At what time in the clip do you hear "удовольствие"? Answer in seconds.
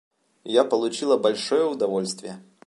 1.69-2.41